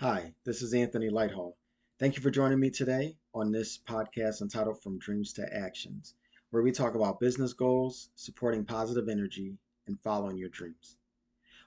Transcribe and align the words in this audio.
Hi, 0.00 0.32
this 0.46 0.62
is 0.62 0.72
Anthony 0.72 1.10
Lighthall. 1.10 1.52
Thank 1.98 2.16
you 2.16 2.22
for 2.22 2.30
joining 2.30 2.58
me 2.58 2.70
today 2.70 3.18
on 3.34 3.52
this 3.52 3.78
podcast 3.86 4.40
entitled 4.40 4.82
From 4.82 4.98
Dreams 4.98 5.34
to 5.34 5.46
Actions, 5.54 6.14
where 6.48 6.62
we 6.62 6.72
talk 6.72 6.94
about 6.94 7.20
business 7.20 7.52
goals, 7.52 8.08
supporting 8.14 8.64
positive 8.64 9.10
energy, 9.10 9.58
and 9.86 10.00
following 10.00 10.38
your 10.38 10.48
dreams. 10.48 10.96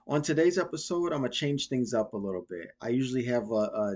On 0.08 0.24
today's 0.24 0.58
episode, 0.58 1.14
I'm 1.14 1.20
going 1.20 1.30
to 1.30 1.38
change 1.38 1.68
things 1.68 1.94
up 1.94 2.14
a 2.14 2.18
little 2.18 2.48
bit. 2.50 2.72
I 2.82 2.90
usually 2.90 3.24
have 3.26 3.52
a, 3.52 3.54
a 3.54 3.96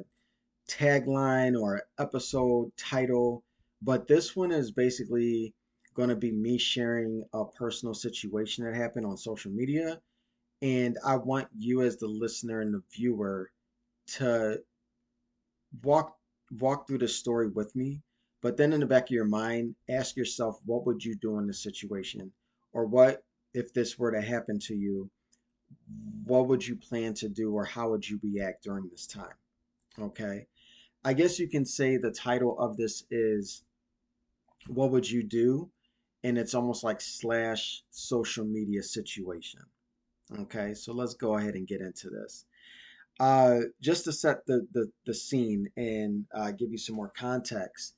tagline 0.69 1.59
or 1.59 1.81
episode 1.97 2.71
title, 2.77 3.43
but 3.81 4.07
this 4.07 4.35
one 4.35 4.51
is 4.51 4.69
basically 4.69 5.55
going 5.95 6.09
to 6.09 6.15
be 6.15 6.31
me 6.31 6.59
sharing 6.59 7.23
a 7.33 7.43
personal 7.43 7.95
situation 7.95 8.65
that 8.65 8.75
happened 8.75 9.07
on 9.07 9.17
social 9.17 9.49
media. 9.49 9.99
And 10.61 10.95
I 11.03 11.15
want 11.15 11.47
you, 11.57 11.81
as 11.81 11.97
the 11.97 12.07
listener 12.07 12.61
and 12.61 12.71
the 12.71 12.83
viewer, 12.95 13.49
to 14.15 14.61
walk 15.83 16.15
walk 16.59 16.87
through 16.87 16.97
the 16.97 17.07
story 17.07 17.49
with 17.49 17.75
me 17.75 18.01
but 18.41 18.55
then 18.55 18.71
in 18.71 18.79
the 18.79 18.85
back 18.85 19.05
of 19.05 19.11
your 19.11 19.25
mind 19.25 19.75
ask 19.89 20.15
yourself 20.15 20.59
what 20.65 20.85
would 20.85 21.03
you 21.03 21.15
do 21.15 21.37
in 21.39 21.47
this 21.47 21.61
situation? 21.61 22.31
Or 22.71 22.85
what 22.85 23.23
if 23.53 23.73
this 23.73 23.97
were 23.97 24.11
to 24.11 24.21
happen 24.21 24.59
to 24.59 24.75
you 24.75 25.09
what 26.23 26.47
would 26.47 26.65
you 26.65 26.75
plan 26.77 27.13
to 27.15 27.27
do 27.27 27.53
or 27.53 27.65
how 27.65 27.89
would 27.89 28.07
you 28.07 28.19
react 28.23 28.63
during 28.63 28.87
this 28.89 29.05
time? 29.05 29.35
Okay? 29.99 30.47
I 31.03 31.13
guess 31.13 31.39
you 31.39 31.49
can 31.49 31.65
say 31.65 31.97
the 31.97 32.11
title 32.11 32.57
of 32.59 32.77
this 32.77 33.03
is 33.11 33.63
what 34.67 34.91
would 34.91 35.09
you 35.09 35.23
do? 35.23 35.69
And 36.23 36.37
it's 36.37 36.53
almost 36.53 36.83
like 36.83 37.01
slash 37.01 37.83
social 37.89 38.45
media 38.45 38.83
situation. 38.83 39.61
Okay? 40.39 40.73
So 40.73 40.93
let's 40.93 41.15
go 41.15 41.35
ahead 41.35 41.55
and 41.55 41.67
get 41.67 41.81
into 41.81 42.09
this 42.09 42.45
uh, 43.19 43.59
just 43.81 44.03
to 44.05 44.13
set 44.13 44.45
the, 44.45 44.67
the, 44.73 44.91
the 45.05 45.13
scene 45.13 45.69
and 45.75 46.25
uh, 46.33 46.51
give 46.51 46.71
you 46.71 46.77
some 46.77 46.95
more 46.95 47.11
context, 47.17 47.95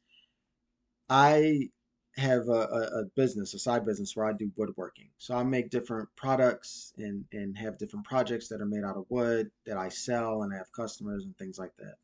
I 1.10 1.70
have 2.18 2.48
a, 2.48 3.00
a, 3.02 3.06
business, 3.16 3.54
a 3.54 3.60
side 3.60 3.86
business 3.86 4.16
where 4.16 4.26
I 4.26 4.34
do 4.34 4.52
woodworking. 4.56 5.10
So 5.18 5.36
I 5.36 5.44
make 5.44 5.70
different 5.70 6.10
products 6.16 6.94
and, 6.98 7.26
and 7.32 7.58
have 7.58 7.78
different 7.78 8.06
projects 8.06 8.48
that 8.50 8.62
are 8.62 8.66
made 8.66 8.84
out 8.84 8.98
of 8.98 9.06
wood 9.10 9.52
that 9.66 9.78
I 9.78 9.90
sell 9.90 10.44
and 10.44 10.54
I 10.54 10.58
have 10.58 10.72
customers 10.72 11.24
and 11.24 11.38
things 11.38 11.58
like 11.58 11.72
that. 11.78 11.96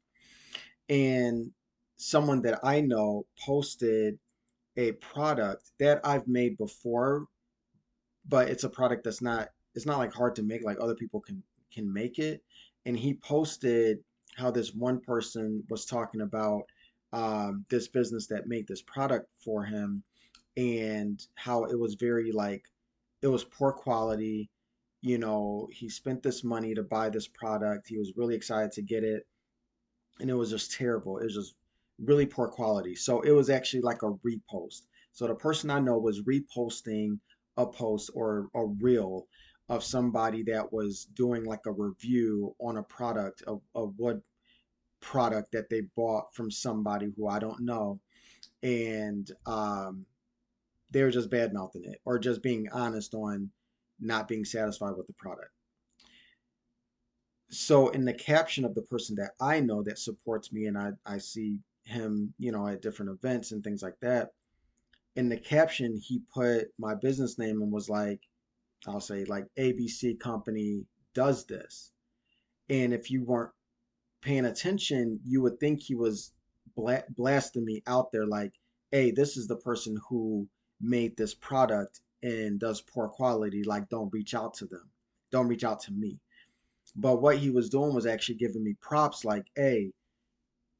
And 0.93 1.51
someone 1.97 2.41
that 2.43 2.59
I 2.63 2.81
know 2.81 3.25
posted 3.45 4.19
a 4.77 4.93
product 4.93 5.71
that 5.79 6.01
I've 6.03 6.27
made 6.27 6.57
before, 6.57 7.25
but 8.27 8.49
it's 8.49 8.63
a 8.63 8.69
product 8.69 9.03
that's 9.03 9.21
not, 9.21 9.49
it's 9.73 9.85
not 9.85 9.97
like 9.97 10.13
hard 10.13 10.35
to 10.35 10.43
make, 10.43 10.63
like 10.63 10.77
other 10.79 10.95
people 10.95 11.19
can 11.19 11.43
can 11.75 11.91
make 11.91 12.17
it 12.19 12.41
and 12.85 12.97
he 12.97 13.15
posted 13.15 13.99
how 14.35 14.51
this 14.51 14.73
one 14.73 14.99
person 14.99 15.63
was 15.69 15.85
talking 15.85 16.21
about 16.21 16.63
um, 17.13 17.65
this 17.69 17.87
business 17.87 18.27
that 18.27 18.47
made 18.47 18.67
this 18.67 18.81
product 18.81 19.27
for 19.43 19.63
him 19.63 20.03
and 20.57 21.25
how 21.35 21.63
it 21.65 21.77
was 21.77 21.95
very 21.95 22.31
like 22.31 22.63
it 23.21 23.27
was 23.27 23.43
poor 23.43 23.71
quality. 23.71 24.49
You 25.01 25.17
know 25.17 25.67
he 25.71 25.89
spent 25.89 26.23
this 26.23 26.43
money 26.43 26.73
to 26.73 26.83
buy 26.83 27.09
this 27.09 27.27
product. 27.27 27.87
He 27.87 27.97
was 27.97 28.13
really 28.15 28.35
excited 28.35 28.71
to 28.73 28.81
get 28.81 29.03
it 29.03 29.25
and 30.19 30.29
it 30.29 30.33
was 30.33 30.49
just 30.49 30.71
terrible. 30.71 31.17
It 31.17 31.25
was 31.25 31.35
just 31.35 31.55
really 31.99 32.25
poor 32.25 32.47
quality. 32.47 32.95
So 32.95 33.21
it 33.21 33.31
was 33.31 33.49
actually 33.49 33.81
like 33.81 34.03
a 34.03 34.13
repost. 34.25 34.81
So 35.11 35.27
the 35.27 35.35
person 35.35 35.69
i 35.69 35.79
know 35.79 35.97
was 35.97 36.21
reposting 36.23 37.19
a 37.57 37.65
post 37.65 38.11
or 38.13 38.49
a 38.53 38.65
reel 38.65 39.27
of 39.69 39.83
somebody 39.83 40.43
that 40.43 40.71
was 40.71 41.05
doing 41.15 41.43
like 41.43 41.65
a 41.65 41.71
review 41.71 42.55
on 42.59 42.77
a 42.77 42.83
product 42.83 43.41
of, 43.43 43.61
of 43.73 43.93
what 43.97 44.21
product 45.01 45.51
that 45.51 45.69
they 45.69 45.81
bought 45.95 46.33
from 46.33 46.51
somebody 46.51 47.11
who 47.15 47.27
I 47.27 47.39
don't 47.39 47.61
know. 47.61 47.99
And 48.61 49.29
um, 49.45 50.05
they 50.91 51.03
were 51.03 51.11
just 51.11 51.29
bad 51.29 51.53
mouthing 51.53 51.85
it 51.85 51.99
or 52.05 52.19
just 52.19 52.41
being 52.41 52.67
honest 52.71 53.13
on 53.13 53.49
not 53.99 54.27
being 54.27 54.45
satisfied 54.45 54.95
with 54.97 55.07
the 55.07 55.13
product. 55.13 55.51
So 57.49 57.89
in 57.89 58.05
the 58.05 58.13
caption 58.13 58.65
of 58.65 58.75
the 58.75 58.81
person 58.81 59.15
that 59.17 59.31
I 59.39 59.59
know 59.59 59.83
that 59.83 59.99
supports 59.99 60.51
me 60.51 60.65
and 60.65 60.77
I, 60.77 60.91
I 61.05 61.19
see 61.19 61.59
him, 61.83 62.33
you 62.37 62.51
know, 62.51 62.67
at 62.67 62.81
different 62.81 63.11
events 63.11 63.51
and 63.51 63.63
things 63.63 63.81
like 63.81 63.99
that, 64.01 64.31
in 65.15 65.29
the 65.29 65.37
caption 65.37 65.97
he 65.97 66.21
put 66.33 66.67
my 66.77 66.95
business 66.95 67.37
name 67.37 67.61
and 67.61 67.71
was 67.71 67.89
like, 67.89 68.21
I'll 68.87 68.99
say 68.99 69.25
like 69.25 69.45
ABC 69.57 70.19
company 70.19 70.85
does 71.13 71.45
this. 71.45 71.91
And 72.69 72.93
if 72.93 73.11
you 73.11 73.23
weren't 73.23 73.51
paying 74.21 74.45
attention, 74.45 75.19
you 75.23 75.41
would 75.41 75.59
think 75.59 75.81
he 75.81 75.95
was 75.95 76.31
bla- 76.75 77.03
blasting 77.09 77.65
me 77.65 77.83
out 77.87 78.11
there 78.11 78.25
like, 78.25 78.53
hey, 78.91 79.11
this 79.11 79.37
is 79.37 79.47
the 79.47 79.55
person 79.57 79.97
who 80.09 80.47
made 80.81 81.15
this 81.15 81.33
product 81.33 82.01
and 82.23 82.59
does 82.59 82.81
poor 82.81 83.07
quality. 83.07 83.63
Like, 83.63 83.89
don't 83.89 84.11
reach 84.11 84.33
out 84.33 84.53
to 84.55 84.65
them. 84.65 84.89
Don't 85.31 85.47
reach 85.47 85.63
out 85.63 85.79
to 85.81 85.91
me. 85.91 86.19
But 86.95 87.21
what 87.21 87.37
he 87.37 87.49
was 87.49 87.69
doing 87.69 87.93
was 87.93 88.05
actually 88.05 88.35
giving 88.35 88.63
me 88.63 88.75
props 88.81 89.25
like, 89.25 89.45
hey, 89.55 89.91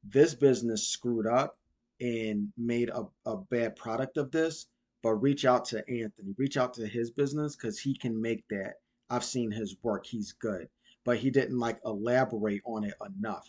this 0.02 0.34
business 0.34 0.86
screwed 0.86 1.26
up 1.26 1.58
and 2.00 2.52
made 2.56 2.90
a, 2.90 3.06
a 3.26 3.36
bad 3.36 3.76
product 3.76 4.16
of 4.16 4.30
this 4.30 4.66
but 5.06 5.22
reach 5.22 5.44
out 5.44 5.64
to 5.64 5.78
Anthony, 5.88 6.34
reach 6.36 6.56
out 6.56 6.74
to 6.74 6.84
his 6.84 7.12
business 7.12 7.54
because 7.54 7.78
he 7.78 7.96
can 7.96 8.20
make 8.20 8.42
that. 8.48 8.80
I've 9.08 9.22
seen 9.22 9.52
his 9.52 9.76
work, 9.84 10.04
he's 10.04 10.32
good, 10.32 10.68
but 11.04 11.18
he 11.18 11.30
didn't 11.30 11.60
like 11.60 11.78
elaborate 11.84 12.62
on 12.64 12.82
it 12.82 12.94
enough. 13.16 13.46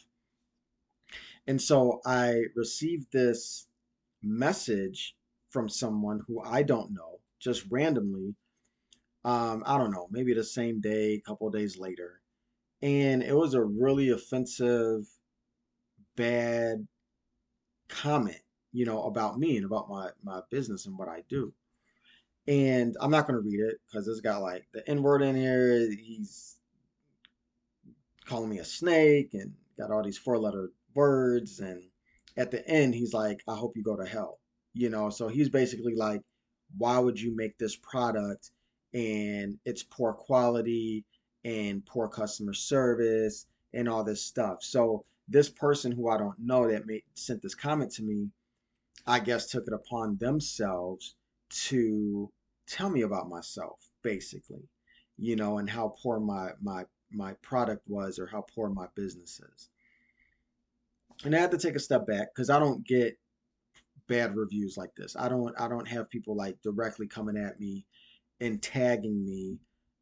And 1.47 1.59
so 1.59 1.99
I 2.05 2.43
received 2.55 3.11
this 3.11 3.65
message 4.21 5.15
from 5.49 5.67
someone 5.67 6.21
who 6.27 6.43
I 6.43 6.61
don't 6.61 6.93
know, 6.93 7.21
just 7.39 7.65
randomly. 7.71 8.35
Um, 9.25 9.63
I 9.65 9.79
don't 9.79 9.89
know, 9.89 10.07
maybe 10.11 10.35
the 10.35 10.43
same 10.43 10.79
day, 10.79 11.15
a 11.15 11.21
couple 11.21 11.49
days 11.49 11.79
later. 11.79 12.21
And 12.83 13.23
it 13.23 13.35
was 13.35 13.55
a 13.55 13.63
really 13.63 14.09
offensive, 14.09 15.07
bad 16.15 16.87
comment 17.89 18.41
you 18.77 18.85
know, 18.85 19.05
about 19.05 19.39
me 19.39 19.57
and 19.57 19.65
about 19.65 19.89
my 19.89 20.11
my 20.23 20.39
business 20.51 20.85
and 20.85 20.95
what 20.95 21.09
I 21.09 21.23
do. 21.27 21.51
And 22.47 22.95
I'm 23.01 23.09
not 23.09 23.27
to 23.27 23.39
read 23.39 23.59
it 23.59 23.77
because 23.87 24.07
it's 24.07 24.21
got 24.21 24.43
like 24.43 24.67
the 24.71 24.87
N 24.87 25.01
word 25.01 25.23
in 25.23 25.35
here. 25.35 25.89
He's 25.89 26.57
calling 28.25 28.51
me 28.51 28.59
a 28.59 28.63
snake 28.63 29.31
and 29.33 29.51
got 29.79 29.89
all 29.89 30.03
these 30.03 30.19
four 30.19 30.37
letter 30.37 30.69
words. 30.93 31.59
And 31.59 31.81
at 32.37 32.51
the 32.51 32.65
end, 32.69 32.93
he's 32.93 33.15
like, 33.15 33.41
I 33.47 33.55
hope 33.55 33.75
you 33.75 33.81
go 33.81 33.97
to 33.97 34.05
hell. 34.05 34.39
You 34.75 34.91
know, 34.91 35.09
so 35.09 35.27
he's 35.27 35.49
basically 35.49 35.95
like, 35.95 36.21
why 36.77 36.99
would 36.99 37.19
you 37.19 37.35
make 37.35 37.57
this 37.57 37.75
product 37.75 38.51
and 38.93 39.57
it's 39.65 39.81
poor 39.81 40.13
quality 40.13 41.03
and 41.43 41.83
poor 41.83 42.07
customer 42.07 42.53
service 42.53 43.47
and 43.73 43.89
all 43.89 44.03
this 44.03 44.23
stuff. 44.23 44.59
So 44.61 45.03
this 45.27 45.49
person 45.49 45.91
who 45.91 46.09
I 46.09 46.19
don't 46.19 46.37
know 46.37 46.69
that 46.69 46.85
made 46.85 47.01
sent 47.15 47.41
this 47.41 47.55
comment 47.55 47.91
to 47.93 48.03
me 48.03 48.29
I 49.07 49.19
guess, 49.19 49.47
took 49.47 49.67
it 49.67 49.73
upon 49.73 50.17
themselves 50.17 51.15
to 51.49 52.29
tell 52.67 52.89
me 52.89 53.01
about 53.01 53.29
myself, 53.29 53.79
basically, 54.03 54.67
you 55.17 55.35
know, 55.35 55.57
and 55.59 55.69
how 55.69 55.95
poor 56.01 56.19
my 56.19 56.51
my 56.61 56.85
my 57.11 57.33
product 57.41 57.83
was 57.87 58.19
or 58.19 58.27
how 58.27 58.45
poor 58.53 58.69
my 58.69 58.87
business 58.95 59.39
is. 59.55 59.69
And 61.23 61.35
I 61.35 61.39
had 61.39 61.51
to 61.51 61.57
take 61.57 61.75
a 61.75 61.79
step 61.79 62.05
back 62.05 62.27
because 62.35 62.49
I 62.49 62.59
don't 62.59 62.85
get 62.85 63.17
bad 64.07 64.35
reviews 64.35 64.77
like 64.77 64.93
this. 64.95 65.15
I 65.17 65.29
don't 65.29 65.55
I 65.59 65.67
don't 65.67 65.87
have 65.87 66.09
people 66.09 66.35
like 66.35 66.61
directly 66.61 67.07
coming 67.07 67.37
at 67.37 67.59
me 67.59 67.85
and 68.41 68.61
tagging 68.61 69.25
me 69.25 69.57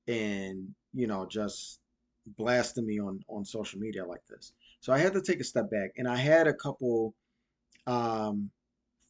and 0.08 0.74
you 0.94 1.08
know 1.08 1.26
just 1.26 1.80
blasting 2.38 2.86
me 2.86 3.00
on 3.00 3.20
on 3.30 3.46
social 3.46 3.80
media 3.80 4.06
like 4.06 4.26
this. 4.30 4.54
So 4.82 4.94
I 4.94 5.00
had 5.00 5.14
to 5.14 5.22
take 5.22 5.40
a 5.40 5.44
step 5.44 5.70
back 5.72 5.91
and 5.97 6.08
I 6.08 6.18
had 6.18 6.47
a 6.47 6.53
couple 6.53 7.16
um 7.88 8.52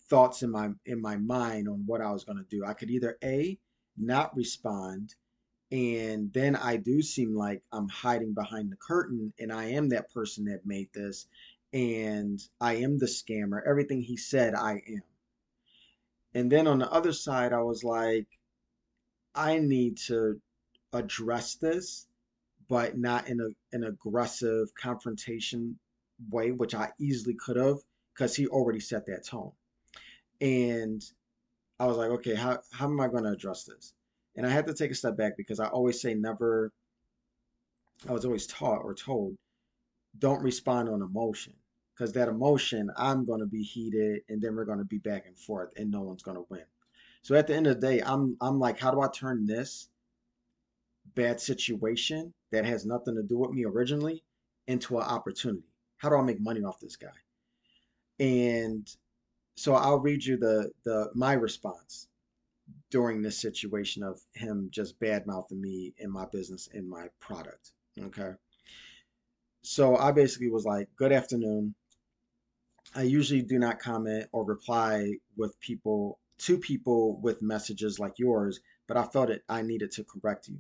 thoughts 0.10 0.44
in 0.44 0.52
my 0.52 0.70
in 0.86 1.02
my 1.02 1.18
mind 1.18 1.68
on 1.68 1.84
what 1.86 2.02
I 2.02 2.12
was 2.12 2.24
going 2.24 2.38
to 2.38 2.44
do. 2.50 2.66
I 2.66 2.74
could 2.74 2.90
either 2.90 3.18
a 3.24 3.58
not 3.98 4.36
respond 4.36 5.16
and 5.72 6.32
then 6.34 6.56
I 6.56 6.78
do 6.78 7.02
seem 7.02 7.36
like 7.36 7.64
I'm 7.72 7.88
hiding 7.90 8.34
behind 8.34 8.72
the 8.72 8.78
curtain 8.78 9.34
and 9.40 9.52
I 9.52 9.66
am 9.66 9.90
that 9.90 10.14
person 10.14 10.46
that 10.46 10.66
made 10.66 10.90
this 10.94 11.28
and 11.74 12.40
I 12.62 12.76
am 12.76 13.00
the 13.00 13.08
scammer. 13.08 13.62
Everything 13.68 14.02
he 14.02 14.18
said 14.18 14.54
I 14.54 14.82
am. 14.88 15.04
And 16.34 16.52
then 16.52 16.68
on 16.68 16.80
the 16.80 16.92
other 16.92 17.14
side 17.14 17.54
I 17.54 17.62
was 17.62 17.84
like 17.84 18.28
I 19.34 19.58
need 19.58 19.98
to 20.08 20.40
address 20.94 21.56
this 21.56 22.08
but 22.68 22.98
not 22.98 23.28
in 23.28 23.40
a, 23.40 23.76
an 23.76 23.84
aggressive 23.84 24.74
confrontation 24.76 25.78
way 26.30 26.52
which 26.52 26.74
I 26.74 26.92
easily 27.00 27.36
could 27.36 27.58
have 27.58 27.80
because 28.14 28.36
he 28.36 28.48
already 28.48 28.80
set 28.80 29.06
that 29.08 29.26
tone 29.26 29.52
and 30.46 31.04
I 31.80 31.88
was 31.88 31.98
like, 31.98 32.12
okay, 32.12 32.36
how 32.36 32.60
how 32.72 32.86
am 32.86 33.02
I 33.02 33.08
going 33.08 33.24
to 33.24 33.32
address 33.32 33.64
this? 33.64 33.94
And 34.36 34.46
I 34.46 34.50
had 34.50 34.68
to 34.68 34.74
take 34.74 34.92
a 34.92 34.96
step 34.96 35.18
back 35.18 35.38
because 35.38 35.60
I 35.60 35.68
always 35.68 36.00
say 36.00 36.14
never. 36.14 36.72
I 38.08 38.12
was 38.12 38.26
always 38.26 38.46
taught 38.46 38.82
or 38.84 38.94
told, 38.94 39.38
don't 40.20 40.44
respond 40.44 40.90
on 40.90 41.02
emotion 41.02 41.54
because 41.94 42.12
that 42.14 42.28
emotion, 42.28 42.92
I'm 42.98 43.26
going 43.26 43.40
to 43.40 43.46
be 43.46 43.64
heated 43.64 44.22
and 44.28 44.42
then 44.42 44.56
we're 44.56 44.66
going 44.66 44.80
to 44.80 44.86
be 44.86 44.98
back 44.98 45.26
and 45.26 45.38
forth 45.38 45.72
and 45.78 45.90
no 45.90 46.02
one's 46.02 46.22
going 46.22 46.38
to 46.38 46.46
win. 46.50 46.66
So 47.22 47.36
at 47.36 47.48
the 47.48 47.56
end 47.56 47.68
of 47.68 47.80
the 47.80 47.88
day, 47.88 48.02
I'm 48.02 48.38
I'm 48.42 48.60
like, 48.60 48.80
how 48.80 48.92
do 48.92 49.02
I 49.02 49.08
turn 49.08 49.46
this 49.46 49.90
bad 51.16 51.40
situation 51.40 52.34
that 52.52 52.66
has 52.66 52.86
nothing 52.86 53.16
to 53.16 53.24
do 53.24 53.38
with 53.40 53.52
me 53.52 53.66
originally 53.66 54.24
into 54.68 54.98
an 54.98 55.06
opportunity? 55.06 55.74
How 55.98 56.10
do 56.10 56.18
I 56.18 56.22
make 56.22 56.42
money 56.42 56.62
off 56.62 56.80
this 56.80 56.98
guy? 56.98 57.08
And 58.20 58.88
so 59.56 59.74
I'll 59.76 60.00
read 60.00 60.24
you 60.24 60.38
the 60.38 60.72
the 60.84 61.10
my 61.14 61.34
response 61.34 62.08
during 62.90 63.22
this 63.22 63.40
situation 63.40 64.04
of 64.04 64.22
him 64.34 64.70
just 64.72 65.00
bad 65.00 65.26
mouthing 65.28 65.62
me 65.62 65.94
in 65.98 66.12
my 66.12 66.26
business 66.32 66.70
and 66.74 66.90
my 66.90 67.08
product. 67.20 67.72
Okay. 68.00 68.32
So 69.62 69.98
I 69.98 70.12
basically 70.12 70.50
was 70.50 70.66
like, 70.66 70.88
good 70.96 71.12
afternoon. 71.12 71.76
I 72.96 73.04
usually 73.04 73.42
do 73.42 73.60
not 73.60 73.80
comment 73.80 74.28
or 74.32 74.46
reply 74.46 75.14
with 75.38 75.60
people 75.60 76.20
to 76.40 76.58
people 76.58 77.20
with 77.22 77.42
messages 77.42 78.00
like 78.00 78.20
yours, 78.20 78.60
but 78.88 78.98
I 78.98 79.04
felt 79.04 79.30
it 79.30 79.44
I 79.50 79.62
needed 79.62 79.92
to 79.92 80.04
correct 80.04 80.48
you. 80.48 80.60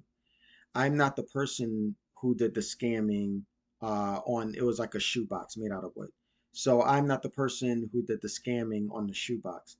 I'm 0.73 0.97
not 0.97 1.15
the 1.15 1.23
person 1.23 1.95
who 2.19 2.35
did 2.35 2.53
the 2.53 2.61
scamming 2.61 3.43
uh, 3.81 4.19
on 4.25 4.55
it 4.55 4.63
was 4.63 4.79
like 4.79 4.95
a 4.95 4.99
shoebox 4.99 5.57
made 5.57 5.71
out 5.71 5.83
of 5.83 5.91
wood. 5.95 6.09
So 6.57 6.81
I'm 6.81 7.05
not 7.05 7.21
the 7.21 7.29
person 7.29 7.89
who 7.91 8.01
did 8.01 8.21
the 8.21 8.29
scamming 8.29 8.89
on 8.89 9.07
the 9.07 9.13
shoebox. 9.13 9.75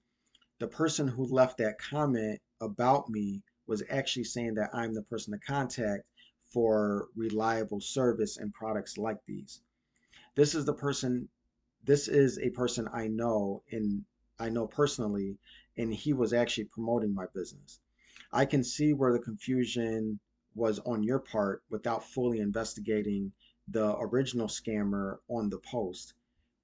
The 0.60 0.68
person 0.68 1.08
who 1.08 1.24
left 1.24 1.58
that 1.60 1.80
comment 1.80 2.42
about 2.60 3.10
me 3.10 3.44
was 3.66 3.82
actually 3.90 4.26
saying 4.26 4.56
that 4.56 4.72
I'm 4.74 4.94
the 4.94 5.02
person 5.02 5.32
to 5.32 5.40
contact 5.40 6.04
for 6.52 7.08
reliable 7.16 7.80
service 7.80 8.36
and 8.36 8.54
products 8.54 8.98
like 8.98 9.24
these. 9.26 9.62
This 10.36 10.54
is 10.54 10.66
the 10.66 10.74
person 10.74 11.30
this 11.82 12.10
is 12.10 12.38
a 12.40 12.50
person 12.50 12.90
I 12.92 13.08
know 13.08 13.64
and 13.72 14.04
I 14.38 14.50
know 14.50 14.68
personally, 14.68 15.38
and 15.78 15.94
he 15.94 16.12
was 16.12 16.34
actually 16.34 16.66
promoting 16.66 17.16
my 17.16 17.28
business. 17.34 17.80
I 18.34 18.44
can 18.44 18.66
see 18.66 18.92
where 18.92 19.14
the 19.14 19.20
confusion 19.20 20.20
was 20.56 20.80
on 20.80 21.04
your 21.04 21.20
part 21.20 21.64
without 21.70 22.04
fully 22.04 22.42
investigating 22.42 23.32
the 23.66 23.98
original 23.98 24.48
scammer 24.48 25.20
on 25.30 25.50
the 25.50 25.60
post. 25.60 26.16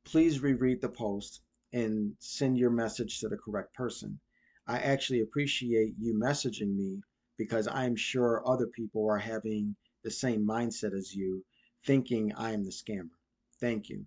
Please 0.03 0.41
reread 0.41 0.81
the 0.81 0.89
post 0.89 1.41
and 1.71 2.15
send 2.19 2.57
your 2.57 2.71
message 2.71 3.19
to 3.19 3.29
the 3.29 3.37
correct 3.37 3.73
person. 3.73 4.19
I 4.67 4.79
actually 4.79 5.21
appreciate 5.21 5.95
you 5.97 6.13
messaging 6.13 6.75
me 6.75 7.01
because 7.37 7.67
I'm 7.67 7.95
sure 7.95 8.45
other 8.45 8.67
people 8.67 9.07
are 9.09 9.19
having 9.19 9.75
the 10.03 10.11
same 10.11 10.45
mindset 10.45 10.93
as 10.93 11.15
you, 11.15 11.45
thinking 11.85 12.33
I 12.33 12.51
am 12.51 12.63
the 12.63 12.71
scammer. 12.71 13.11
Thank 13.59 13.89
you. 13.89 14.05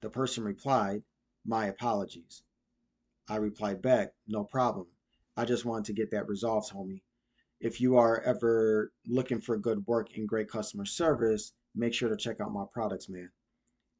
The 0.00 0.10
person 0.10 0.44
replied, 0.44 1.02
My 1.44 1.66
apologies. 1.66 2.42
I 3.28 3.36
replied 3.36 3.80
back, 3.80 4.14
No 4.26 4.44
problem. 4.44 4.88
I 5.36 5.44
just 5.44 5.64
wanted 5.64 5.86
to 5.86 5.94
get 5.94 6.10
that 6.10 6.28
resolved, 6.28 6.72
homie. 6.72 7.02
If 7.60 7.80
you 7.80 7.96
are 7.96 8.20
ever 8.22 8.92
looking 9.06 9.40
for 9.40 9.56
good 9.56 9.86
work 9.86 10.16
and 10.16 10.28
great 10.28 10.48
customer 10.48 10.84
service, 10.84 11.52
make 11.74 11.94
sure 11.94 12.08
to 12.08 12.16
check 12.16 12.40
out 12.40 12.52
my 12.52 12.64
products, 12.72 13.08
man. 13.08 13.30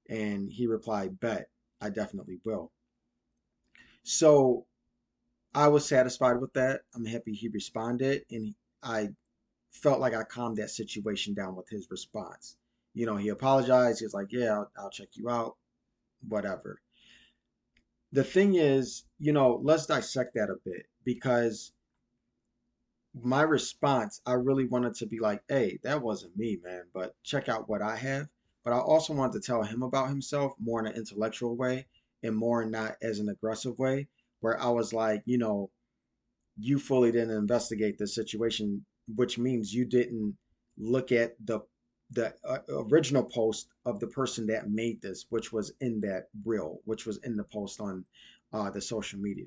And 0.09 0.51
he 0.51 0.67
replied, 0.67 1.21
Bet, 1.21 1.49
I 1.81 1.91
definitely 1.91 2.41
will. 2.45 2.73
So 4.03 4.67
I 5.55 5.69
was 5.69 5.87
satisfied 5.87 6.41
with 6.41 6.53
that. 6.55 6.83
I'm 6.95 7.05
happy 7.05 7.33
he 7.35 7.49
responded, 7.49 8.25
and 8.31 8.55
I 8.83 9.11
felt 9.71 10.01
like 10.01 10.15
I 10.15 10.25
calmed 10.25 10.57
that 10.59 10.71
situation 10.71 11.35
down 11.35 11.57
with 11.57 11.69
his 11.69 11.89
response. 11.91 12.57
You 12.95 13.07
know, 13.07 13.17
he 13.17 13.29
apologized. 13.29 14.01
He 14.01 14.05
was 14.05 14.15
like, 14.15 14.33
Yeah, 14.33 14.53
I'll, 14.53 14.71
I'll 14.77 14.91
check 14.91 15.09
you 15.15 15.31
out 15.31 15.57
whatever. 16.29 16.81
The 18.13 18.25
thing 18.25 18.55
is, 18.55 19.05
you 19.19 19.33
know, 19.33 19.61
let's 19.63 19.87
dissect 19.87 20.35
that 20.35 20.51
a 20.51 20.57
bit 20.65 20.87
because 21.05 21.73
my 23.15 23.43
response, 23.43 24.21
I 24.27 24.35
really 24.35 24.67
wanted 24.67 24.95
to 24.97 25.07
be 25.07 25.19
like, 25.19 25.43
hey, 25.49 25.79
that 25.83 26.03
wasn't 26.03 26.37
me, 26.37 26.59
man, 26.63 26.85
but 26.93 27.15
check 27.23 27.49
out 27.49 27.69
what 27.69 27.83
I 27.83 27.97
have. 27.97 28.29
But 28.65 28.73
I 28.73 28.79
also 28.79 29.13
wanted 29.13 29.41
to 29.41 29.47
tell 29.47 29.63
him 29.63 29.83
about 29.83 30.09
himself 30.09 30.55
more 30.61 30.81
in 30.81 30.87
an 30.87 30.97
intellectual 30.97 31.57
way 31.57 31.87
and 32.23 32.37
more 32.37 32.65
not 32.65 32.97
as 33.03 33.19
an 33.19 33.29
aggressive 33.29 33.79
way, 33.79 34.09
where 34.41 34.61
I 34.61 34.69
was 34.69 34.93
like, 34.93 35.23
you 35.27 35.39
know, 35.39 35.71
you 36.57 36.79
fully 36.79 37.11
didn't 37.13 37.37
investigate 37.37 37.99
the 37.99 38.07
situation, 38.07 38.85
which 39.15 39.39
means 39.39 39.75
you 39.75 39.85
didn't 39.85 40.37
look 40.79 41.13
at 41.13 41.35
the 41.45 41.61
the 42.11 42.35
uh, 42.45 42.59
original 42.91 43.25
post 43.25 43.69
of 43.87 43.99
the 43.99 44.07
person 44.07 44.47
that 44.47 44.71
made 44.71 45.01
this, 45.01 45.25
which 45.31 45.51
was 45.51 45.73
in 45.81 45.99
that 46.03 46.29
reel, 46.45 46.81
which 46.85 47.07
was 47.07 47.17
in 47.25 47.37
the 47.37 47.45
post 47.45 47.81
on 47.81 48.05
uh, 48.53 48.69
the 48.69 48.83
social 48.83 49.19
media. 49.19 49.47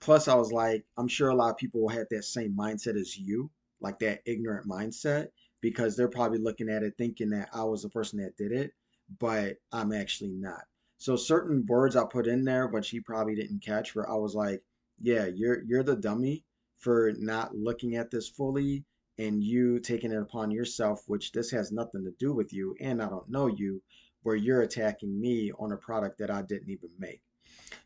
Plus, 0.00 0.26
I 0.26 0.34
was 0.34 0.50
like, 0.50 0.84
I'm 0.96 1.08
sure 1.08 1.28
a 1.28 1.34
lot 1.34 1.50
of 1.50 1.58
people 1.58 1.86
had 1.88 2.06
that 2.10 2.24
same 2.24 2.56
mindset 2.56 2.98
as 2.98 3.18
you, 3.18 3.50
like 3.80 3.98
that 3.98 4.22
ignorant 4.24 4.66
mindset, 4.66 5.28
because 5.60 5.96
they're 5.96 6.08
probably 6.08 6.38
looking 6.38 6.68
at 6.68 6.82
it 6.82 6.94
thinking 6.96 7.30
that 7.30 7.48
I 7.52 7.64
was 7.64 7.82
the 7.82 7.88
person 7.88 8.20
that 8.20 8.36
did 8.36 8.52
it, 8.52 8.72
but 9.18 9.56
I'm 9.72 9.92
actually 9.92 10.30
not. 10.30 10.62
So 10.98 11.16
certain 11.16 11.64
words 11.66 11.96
I 11.96 12.04
put 12.04 12.26
in 12.26 12.44
there, 12.44 12.66
which 12.66 12.90
he 12.90 13.00
probably 13.00 13.34
didn't 13.34 13.62
catch, 13.62 13.94
where 13.94 14.08
I 14.10 14.14
was 14.14 14.34
like, 14.34 14.62
yeah, 15.00 15.26
you're 15.26 15.62
you're 15.64 15.84
the 15.84 15.96
dummy 15.96 16.44
for 16.78 17.12
not 17.18 17.56
looking 17.56 17.96
at 17.96 18.10
this 18.10 18.28
fully 18.28 18.84
and 19.18 19.42
you 19.42 19.80
taking 19.80 20.12
it 20.12 20.20
upon 20.20 20.50
yourself, 20.50 21.02
which 21.06 21.32
this 21.32 21.50
has 21.50 21.72
nothing 21.72 22.04
to 22.04 22.12
do 22.18 22.32
with 22.32 22.52
you, 22.52 22.74
and 22.80 23.02
I 23.02 23.08
don't 23.08 23.28
know 23.28 23.48
you, 23.48 23.82
where 24.22 24.36
you're 24.36 24.62
attacking 24.62 25.20
me 25.20 25.50
on 25.58 25.72
a 25.72 25.76
product 25.76 26.18
that 26.18 26.30
I 26.30 26.42
didn't 26.42 26.70
even 26.70 26.90
make. 26.98 27.20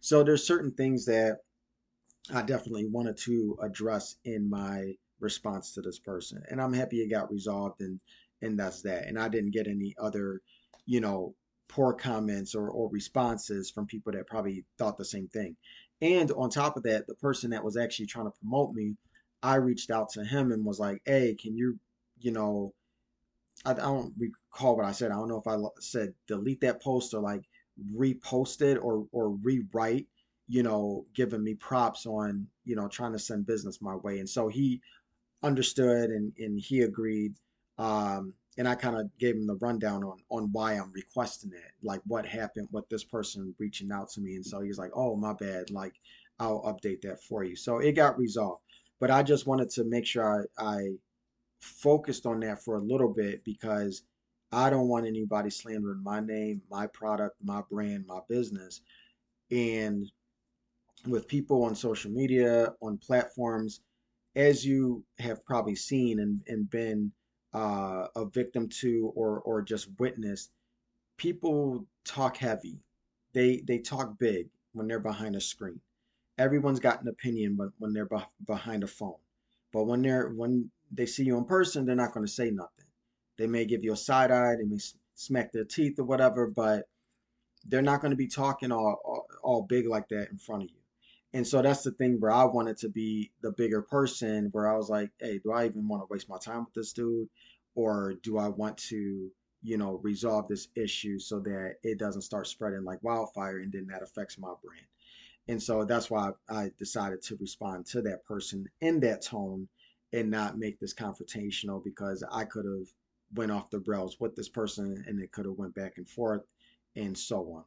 So 0.00 0.22
there's 0.22 0.46
certain 0.46 0.72
things 0.72 1.06
that 1.06 1.38
I 2.32 2.42
definitely 2.42 2.86
wanted 2.86 3.16
to 3.19 3.58
address 3.62 4.16
in 4.24 4.48
my 4.48 4.96
response 5.22 5.72
to 5.74 5.82
this 5.82 5.98
person, 5.98 6.42
and 6.50 6.60
I'm 6.60 6.72
happy 6.72 7.00
it 7.00 7.10
got 7.10 7.30
resolved, 7.30 7.80
and 7.80 8.00
and 8.42 8.58
that's 8.58 8.82
that. 8.82 9.06
And 9.06 9.19
I 9.19 9.28
didn't 9.28 9.52
get 9.52 9.69
any 9.69 9.94
other, 9.98 10.40
you 10.86 11.00
know, 11.00 11.34
poor 11.69 11.92
comments 11.92 12.54
or, 12.54 12.70
or 12.70 12.90
responses 12.90 13.70
from 13.70 13.86
people 13.86 14.12
that 14.12 14.26
probably 14.26 14.64
thought 14.78 14.98
the 14.98 15.04
same 15.04 15.28
thing. 15.28 15.56
And 16.00 16.30
on 16.32 16.50
top 16.50 16.76
of 16.76 16.82
that, 16.82 17.06
the 17.06 17.14
person 17.14 17.50
that 17.50 17.64
was 17.64 17.76
actually 17.76 18.06
trying 18.06 18.26
to 18.26 18.32
promote 18.40 18.74
me 18.74 18.96
I 19.42 19.56
reached 19.56 19.90
out 19.90 20.10
to 20.10 20.24
him 20.24 20.52
and 20.52 20.64
was 20.64 20.78
like, 20.78 21.02
"Hey, 21.04 21.34
can 21.34 21.56
you, 21.56 21.78
you 22.20 22.30
know, 22.32 22.74
I, 23.64 23.72
I 23.72 23.74
don't 23.74 24.14
recall 24.19 24.76
what 24.76 24.86
I 24.86 24.92
said. 24.92 25.10
I 25.10 25.14
don't 25.14 25.28
know 25.28 25.40
if 25.44 25.46
I 25.46 25.56
said 25.80 26.14
delete 26.28 26.60
that 26.62 26.82
post 26.82 27.14
or 27.14 27.20
like 27.20 27.42
repost 27.94 28.62
it 28.62 28.76
or 28.76 29.06
or 29.12 29.31
rewrite, 29.31 30.06
you 30.48 30.62
know, 30.62 31.06
giving 31.14 31.43
me 31.43 31.55
props 31.55 32.06
on, 32.06 32.46
you 32.64 32.76
know, 32.76 32.88
trying 32.88 33.12
to 33.12 33.19
send 33.19 33.46
business 33.46 33.82
my 33.82 33.96
way." 33.96 34.20
And 34.20 34.29
so 34.29 34.48
he 34.48 34.81
understood 35.43 36.11
and 36.11 36.32
and 36.39 36.61
he 36.61 36.81
agreed. 36.82 37.34
Um, 37.79 38.34
and 38.58 38.69
I 38.69 38.75
kind 38.75 38.96
of 38.96 39.06
gave 39.19 39.34
him 39.34 39.46
the 39.46 39.56
rundown 39.56 40.05
on 40.05 40.19
on 40.31 40.51
why 40.53 40.75
I'm 40.75 40.93
requesting 40.93 41.53
it, 41.53 41.72
like 41.82 42.01
what 42.06 42.27
happened 42.27 42.69
with 42.70 42.89
this 42.89 43.05
person 43.05 43.55
reaching 43.58 43.91
out 43.93 44.11
to 44.11 44.20
me. 44.20 44.37
And 44.37 44.44
so 44.44 44.61
he's 44.61 44.79
like, 44.79 44.91
"Oh, 44.94 45.17
my 45.17 45.32
bad. 45.34 45.70
Like, 45.70 45.94
I'll 46.39 46.63
update 46.63 47.01
that 47.03 47.22
for 47.22 47.44
you." 47.44 47.56
So 47.56 47.79
it 47.79 47.93
got 47.93 48.19
resolved. 48.19 48.63
But 49.01 49.11
I 49.11 49.22
just 49.22 49.46
wanted 49.46 49.70
to 49.70 49.84
make 49.84 50.06
sure 50.06 50.46
I, 50.58 50.65
I 50.77 50.89
focused 51.61 52.27
on 52.27 52.41
that 52.41 52.63
for 52.63 52.77
a 52.77 52.82
little 52.82 53.13
bit 53.13 53.44
because 53.44 54.03
I 54.53 54.69
don't 54.69 54.89
want 54.89 55.06
anybody 55.06 55.51
slandering 55.51 56.03
my 56.03 56.20
name, 56.20 56.61
my 56.70 56.87
product, 56.89 57.37
my 57.43 57.63
brand, 57.70 58.05
my 58.06 58.20
business. 58.29 58.82
And 59.51 60.11
with 61.06 61.27
people 61.29 61.65
on 61.65 61.75
social 61.75 62.11
media, 62.11 62.75
on 62.82 62.99
platforms, 62.99 63.81
as 64.34 64.65
you 64.65 65.05
have 65.19 65.44
probably 65.44 65.74
seen 65.74 66.20
and, 66.20 66.41
and 66.48 66.70
been 66.70 67.12
uh, 67.55 68.06
a 68.17 68.24
victim 68.27 68.69
to 68.69 69.12
or, 69.15 69.41
or 69.41 69.62
just 69.62 69.89
witnessed, 69.98 70.51
people 71.19 71.86
talk 72.05 72.36
heavy. 72.36 72.81
They, 73.34 73.62
they 73.67 73.79
talk 73.79 74.19
big 74.19 74.48
when 74.72 74.89
they're 74.89 75.01
behind 75.01 75.36
a 75.36 75.41
screen 75.41 75.81
everyone's 76.39 76.81
got 76.81 77.03
an 77.03 77.08
opinion 77.08 77.56
when, 77.56 77.72
when 77.79 77.93
they're 77.93 78.08
behind 78.46 78.82
a 78.82 78.86
phone. 78.86 79.17
But 79.72 79.84
when 79.84 80.03
they're 80.03 80.29
when 80.31 80.70
they 80.91 81.06
see 81.06 81.24
you 81.24 81.39
in 81.39 81.44
person, 81.44 81.86
they're 81.86 81.94
not 81.96 82.12
going 82.12 82.27
to 82.27 82.32
say 82.32 82.51
nothing. 82.51 82.86
They 83.39 83.46
may 83.46 83.65
give 83.65 83.84
you 83.84 83.93
a 83.93 83.96
side 83.96 84.31
eye, 84.31 84.56
they 84.56 84.65
may 84.65 84.79
smack 85.15 85.53
their 85.53 85.65
teeth 85.65 85.98
or 85.98 86.05
whatever, 86.05 86.46
but 86.46 86.84
they're 87.67 87.82
not 87.82 88.01
going 88.01 88.10
to 88.10 88.17
be 88.17 88.27
talking 88.27 88.72
all, 88.72 89.01
all, 89.05 89.27
all 89.43 89.62
big 89.62 89.86
like 89.86 90.08
that 90.08 90.29
in 90.31 90.39
front 90.39 90.65
of 90.65 90.70
you. 90.70 90.81
And 91.34 91.46
so 91.46 91.62
that's 91.62 91.82
the 91.82 91.93
thing 91.93 92.20
where 92.20 92.31
I 92.31 92.44
wanted 92.44 92.77
to 92.79 92.89
be 92.89 93.32
the 93.41 93.53
bigger 93.53 93.82
person, 93.82 94.48
where 94.53 94.69
I 94.70 94.77
was 94.77 94.91
like, 94.91 95.10
hey, 95.19 95.41
do 95.43 95.53
I 95.53 95.67
even 95.67 95.89
want 95.89 96.03
to 96.03 96.06
waste 96.10 96.29
my 96.29 96.39
time 96.39 96.65
with 96.65 96.74
this 96.74 96.93
dude? 96.93 97.29
Or 97.74 98.15
do 98.22 98.39
I 98.39 98.48
want 98.48 98.77
to, 98.89 99.31
you 99.62 99.79
know, 99.79 100.01
resolve 100.03 100.48
this 100.48 100.69
issue 100.77 101.19
so 101.19 101.41
that 101.41 101.77
it 101.82 101.98
doesn't 101.98 102.22
start 102.22 102.48
spreading 102.48 102.84
like 102.84 103.03
wildfire 103.03 103.60
and 103.60 103.72
then 103.72 103.86
that 103.86 104.03
affects 104.03 104.39
my 104.39 104.53
brand? 104.62 104.86
And 105.48 105.62
so 105.62 105.84
that's 105.84 106.10
why 106.10 106.32
I 106.48 106.70
decided 106.79 107.22
to 107.22 107.36
respond 107.36 107.86
to 107.86 108.03
that 108.03 108.24
person 108.24 108.69
in 108.81 109.01
that 109.01 109.22
tone 109.22 109.69
and 110.12 110.31
not 110.31 110.58
make 110.58 110.79
this 110.79 110.94
confrontational 110.94 111.82
because 111.82 112.22
I 112.31 112.44
could 112.44 112.67
have 112.67 112.89
went 113.34 113.51
off 113.51 113.70
the 113.70 113.82
rails 113.86 114.20
with 114.20 114.36
this 114.36 114.48
person 114.48 115.03
and 115.06 115.20
it 115.20 115.32
could 115.32 115.46
have 115.46 115.56
went 115.56 115.74
back 115.74 115.94
and 115.96 116.08
forth 116.08 116.43
and 116.94 117.17
so 117.17 117.39
on. 117.53 117.65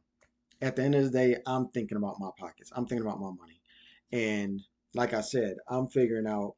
At 0.62 0.76
the 0.76 0.82
end 0.82 0.94
of 0.94 1.04
the 1.04 1.10
day, 1.10 1.36
I'm 1.46 1.68
thinking 1.68 1.98
about 1.98 2.18
my 2.18 2.30
pockets. 2.38 2.72
I'm 2.74 2.86
thinking 2.86 3.06
about 3.06 3.20
my 3.20 3.30
money. 3.30 3.60
And 4.12 4.60
like 4.94 5.12
I 5.12 5.20
said, 5.20 5.56
I'm 5.68 5.86
figuring 5.88 6.26
out 6.26 6.54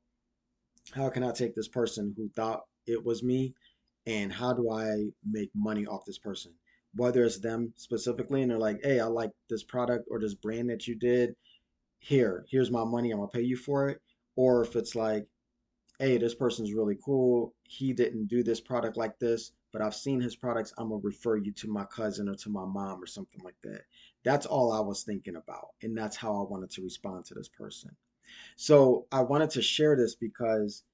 how 0.93 1.11
can 1.11 1.25
I 1.25 1.33
take 1.33 1.55
this 1.55 1.69
person 1.69 2.15
who 2.17 2.29
thought 2.29 2.63
it 2.87 3.05
was 3.05 3.23
me 3.23 3.55
and 4.07 4.33
how 4.33 4.53
do 4.53 4.71
I 4.71 5.09
make 5.29 5.51
money 5.55 5.87
off 5.87 6.05
this 6.07 6.19
person? 6.19 6.53
Whether 6.95 7.25
it's 7.25 7.41
them 7.41 7.73
specifically 7.77 8.43
and 8.43 8.51
they're 8.51 8.59
like, 8.59 8.81
hey, 8.83 9.01
I 9.01 9.05
like 9.05 9.31
this 9.51 9.65
product 9.65 10.07
or 10.11 10.21
this 10.21 10.35
brand 10.35 10.71
that 10.71 10.87
you 10.87 10.95
did. 10.95 11.35
Here, 12.01 12.47
here's 12.49 12.71
my 12.71 12.85
money. 12.85 13.11
I'm 13.11 13.19
going 13.19 13.29
to 13.29 13.37
pay 13.37 13.45
you 13.45 13.57
for 13.57 13.89
it. 13.89 14.01
Or 14.37 14.63
if 14.63 14.77
it's 14.77 14.95
like, 14.95 15.27
hey, 15.99 16.17
this 16.17 16.35
person's 16.35 16.73
really 16.73 16.97
cool. 17.05 17.55
He 17.65 17.93
didn't 17.93 18.29
do 18.29 18.43
this 18.45 18.61
product 18.61 18.97
like 18.97 19.19
this, 19.19 19.53
but 19.73 19.83
I've 19.83 19.95
seen 19.95 20.21
his 20.21 20.37
products. 20.37 20.73
I'm 20.79 20.89
going 20.89 21.01
to 21.01 21.07
refer 21.07 21.37
you 21.37 21.53
to 21.53 21.69
my 21.69 21.85
cousin 21.85 22.29
or 22.29 22.35
to 22.37 22.51
my 22.51 22.65
mom 22.65 23.03
or 23.03 23.07
something 23.07 23.41
like 23.45 23.57
that. 23.65 23.83
That's 24.25 24.47
all 24.47 24.73
I 24.73 24.81
was 24.81 25.03
thinking 25.03 25.37
about. 25.37 25.69
And 25.83 25.97
that's 25.97 26.17
how 26.17 26.33
I 26.33 26.49
wanted 26.49 26.71
to 26.71 26.83
respond 26.83 27.25
to 27.27 27.35
this 27.35 27.49
person. 27.49 27.91
So 28.57 29.07
I 29.13 29.23
wanted 29.23 29.51
to 29.51 29.63
share 29.63 29.97
this 29.97 30.15
because 30.15 30.85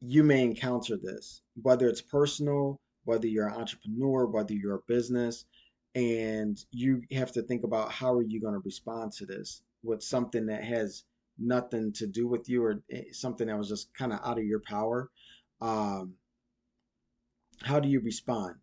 you 0.00 0.24
may 0.24 0.42
encounter 0.42 0.96
this, 0.96 1.42
whether 1.60 1.88
it's 1.88 2.02
personal, 2.02 2.80
whether 3.04 3.26
you're 3.26 3.48
an 3.48 3.54
entrepreneur, 3.54 4.26
whether 4.26 4.52
you're 4.52 4.76
a 4.76 4.82
business, 4.88 5.44
and 5.94 6.58
you 6.70 7.02
have 7.12 7.32
to 7.32 7.42
think 7.42 7.64
about 7.64 7.92
how 7.92 8.12
are 8.14 8.22
you 8.22 8.40
going 8.40 8.54
to 8.54 8.62
respond 8.64 9.12
to 9.12 9.26
this 9.26 9.62
with 9.82 10.02
something 10.02 10.46
that 10.46 10.64
has 10.64 11.04
nothing 11.38 11.92
to 11.92 12.06
do 12.06 12.26
with 12.26 12.48
you 12.48 12.64
or 12.64 12.82
eh, 12.90 13.02
something 13.12 13.46
that 13.46 13.58
was 13.58 13.68
just 13.68 13.92
kind 13.94 14.12
of 14.12 14.20
out 14.24 14.38
of 14.38 14.44
your 14.44 14.60
power. 14.60 15.10
Um, 15.60 16.14
how 17.64 17.80
do 17.80 17.88
you 17.88 18.00
respond? 18.00 18.56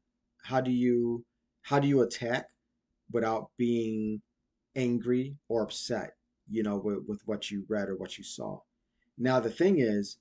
How 0.43 0.61
do 0.61 0.71
you 0.71 1.25
how 1.61 1.79
do 1.79 1.87
you 1.87 2.01
attack 2.01 2.49
without 3.11 3.49
being 3.57 4.21
angry 4.75 5.35
or 5.47 5.63
upset? 5.63 6.15
You 6.49 6.63
know, 6.63 6.77
with, 6.77 7.05
with 7.07 7.21
what 7.25 7.51
you 7.51 7.63
read 7.67 7.89
or 7.89 7.95
what 7.95 8.17
you 8.17 8.23
saw. 8.23 8.59
Now 9.17 9.39
the 9.39 9.51
thing 9.51 9.79
is, 9.79 10.17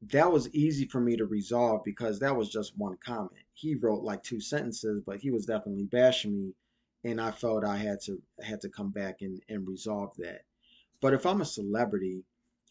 that 0.00 0.30
was 0.30 0.48
easy 0.54 0.86
for 0.86 1.00
me 1.00 1.16
to 1.16 1.26
resolve 1.26 1.82
because 1.84 2.18
that 2.20 2.36
was 2.36 2.50
just 2.50 2.76
one 2.76 2.96
comment. 3.04 3.44
He 3.52 3.74
wrote 3.74 4.02
like 4.02 4.22
two 4.22 4.40
sentences, 4.40 5.02
but 5.04 5.20
he 5.20 5.30
was 5.30 5.46
definitely 5.46 5.84
bashing 5.84 6.36
me, 6.36 6.54
and 7.04 7.20
I 7.20 7.30
felt 7.30 7.64
I 7.64 7.76
had 7.76 8.00
to 8.02 8.20
had 8.42 8.60
to 8.62 8.68
come 8.68 8.90
back 8.90 9.22
and, 9.22 9.40
and 9.48 9.66
resolve 9.66 10.14
that. 10.18 10.42
But 11.00 11.14
if 11.14 11.26
I'm 11.26 11.40
a 11.40 11.46
celebrity, 11.46 12.24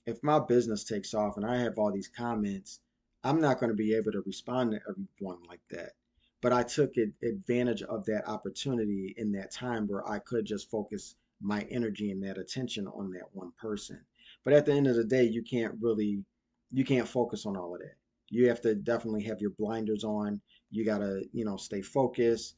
if 0.06 0.24
my 0.24 0.40
business 0.40 0.84
takes 0.84 1.13
off 1.13 1.38
and 1.38 1.46
I 1.46 1.58
have 1.58 1.78
all 1.78 1.92
these 1.92 2.08
comments, 2.08 2.80
I'm 3.24 3.39
not 3.39 3.60
going 3.60 3.70
to 3.70 3.75
be 3.75 3.96
able 3.96 4.12
to 4.12 4.24
respond 4.25 4.72
to 4.72 4.82
everyone 4.89 5.44
like 5.48 5.62
that. 5.72 5.94
But 6.42 6.51
I 6.51 6.63
took 6.63 6.96
advantage 6.98 7.82
of 7.84 8.06
that 8.06 8.27
opportunity 8.27 9.13
in 9.18 9.32
that 9.32 9.51
time 9.51 9.88
where 9.88 10.08
I 10.08 10.20
could 10.20 10.46
just 10.46 10.70
focus 10.70 11.15
my 11.42 11.62
energy 11.72 12.12
and 12.12 12.22
that 12.24 12.38
attention 12.38 12.86
on 12.88 13.12
that 13.12 13.34
one 13.34 13.53
person. 13.62 14.01
But 14.44 14.53
at 14.53 14.65
the 14.65 14.74
end 14.74 14.88
of 14.88 14.96
the 14.96 15.06
day, 15.06 15.24
you 15.24 15.42
can't 15.42 15.75
really 15.80 16.25
you 16.72 16.84
can't 16.84 17.08
focus 17.08 17.46
on 17.46 17.56
all 17.56 17.75
of 17.75 17.82
that. 17.82 17.96
You 18.30 18.50
have 18.50 18.60
to 18.62 18.74
definitely 18.75 19.24
have 19.24 19.39
your 19.39 19.51
blinders 19.51 20.03
on. 20.03 20.42
You 20.72 20.84
got 20.84 20.98
to, 20.98 21.24
you 21.32 21.46
know, 21.46 21.56
stay 21.56 21.82
focused. 21.82 22.56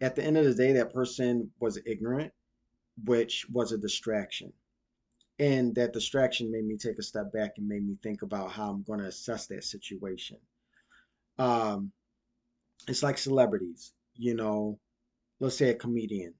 At 0.00 0.14
the 0.14 0.24
end 0.24 0.38
of 0.38 0.44
the 0.44 0.54
day, 0.54 0.72
that 0.74 0.94
person 0.94 1.50
was 1.58 1.80
ignorant, 1.84 2.32
which 3.04 3.44
was 3.50 3.72
a 3.72 3.78
distraction. 3.78 4.52
And 5.38 5.74
that 5.76 5.92
distraction 5.92 6.50
made 6.50 6.64
me 6.66 6.76
take 6.76 6.98
a 6.98 7.02
step 7.02 7.32
back 7.32 7.52
and 7.58 7.68
made 7.68 7.86
me 7.86 7.96
think 8.02 8.22
about 8.22 8.50
how 8.50 8.70
I'm 8.70 8.82
going 8.82 8.98
to 9.00 9.06
assess 9.06 9.46
that 9.46 9.64
situation. 9.64 10.38
Um, 11.38 11.92
it's 12.88 13.02
like 13.02 13.18
celebrities, 13.18 13.92
you 14.14 14.34
know, 14.34 14.78
let's 15.40 15.56
say 15.56 15.70
a 15.70 15.74
comedian. 15.74 16.34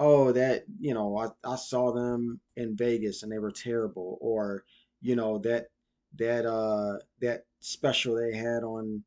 Oh, 0.00 0.32
that, 0.32 0.64
you 0.80 0.94
know, 0.94 1.16
I, 1.18 1.28
I 1.48 1.56
saw 1.56 1.92
them 1.92 2.40
in 2.56 2.76
Vegas 2.76 3.22
and 3.22 3.30
they 3.30 3.38
were 3.38 3.50
terrible. 3.52 4.18
Or, 4.20 4.64
you 5.00 5.16
know, 5.16 5.38
that 5.38 5.66
that 6.16 6.46
uh 6.46 6.98
that 7.20 7.44
special 7.60 8.14
they 8.16 8.36
had 8.36 8.62
on 8.62 9.02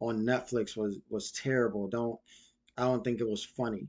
on 0.00 0.24
Netflix 0.24 0.76
was 0.76 0.98
was 1.08 1.32
terrible. 1.32 1.88
Don't 1.88 2.18
I 2.76 2.82
don't 2.82 3.02
think 3.02 3.20
it 3.20 3.28
was 3.28 3.44
funny. 3.44 3.88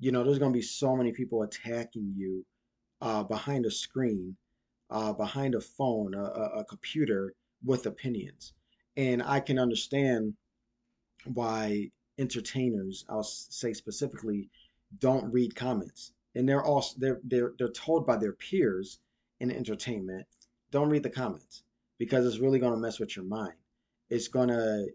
You 0.00 0.12
know, 0.12 0.24
there's 0.24 0.38
gonna 0.38 0.52
be 0.52 0.62
so 0.62 0.96
many 0.96 1.12
people 1.12 1.42
attacking 1.42 2.14
you 2.16 2.44
uh, 3.02 3.24
behind 3.24 3.66
a 3.66 3.70
screen, 3.70 4.36
uh, 4.88 5.12
behind 5.12 5.54
a 5.54 5.60
phone, 5.60 6.14
a, 6.14 6.22
a 6.60 6.64
computer 6.64 7.34
with 7.64 7.84
opinions, 7.86 8.54
and 8.96 9.22
I 9.22 9.40
can 9.40 9.58
understand 9.58 10.34
why 11.24 11.90
entertainers, 12.18 13.04
I'll 13.08 13.24
say 13.24 13.72
specifically, 13.72 14.48
don't 15.00 15.32
read 15.32 15.56
comments, 15.56 16.12
and 16.34 16.48
they're 16.48 16.64
also 16.64 16.94
they're 16.98 17.20
they're 17.24 17.52
they're 17.58 17.72
told 17.72 18.06
by 18.06 18.16
their 18.16 18.32
peers 18.32 19.00
in 19.40 19.50
entertainment, 19.50 20.26
don't 20.70 20.88
read 20.88 21.02
the 21.02 21.10
comments 21.10 21.64
because 21.98 22.24
it's 22.24 22.38
really 22.38 22.60
to 22.72 22.78
mess 22.78 23.00
with 23.00 23.16
your 23.16 23.24
mind. 23.24 23.54
It's 24.10 24.28
to, 24.48 24.86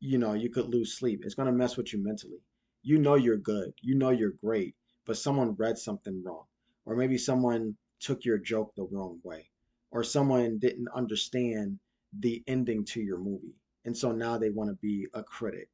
you 0.00 0.18
know, 0.18 0.34
you 0.34 0.50
could 0.50 0.68
lose 0.68 0.96
sleep. 0.96 1.22
It's 1.24 1.34
to 1.46 1.52
mess 1.52 1.76
with 1.76 1.92
you 1.92 2.02
mentally. 2.02 2.42
You 2.82 2.98
know 2.98 3.16
you're 3.16 3.36
good. 3.36 3.72
You 3.80 3.96
know 3.96 4.10
you're 4.10 4.34
great, 4.44 4.74
but 5.04 5.16
someone 5.16 5.54
read 5.54 5.78
something 5.78 6.22
wrong. 6.24 6.44
Or 6.88 6.96
maybe 6.96 7.18
someone 7.18 7.76
took 8.00 8.24
your 8.24 8.38
joke 8.38 8.72
the 8.74 8.88
wrong 8.90 9.20
way. 9.22 9.50
Or 9.90 10.02
someone 10.02 10.58
didn't 10.58 10.88
understand 10.94 11.78
the 12.18 12.42
ending 12.46 12.82
to 12.86 13.02
your 13.02 13.18
movie. 13.18 13.56
And 13.84 13.94
so 13.94 14.10
now 14.10 14.38
they 14.38 14.48
want 14.48 14.70
to 14.70 14.76
be 14.76 15.06
a 15.12 15.22
critic. 15.22 15.68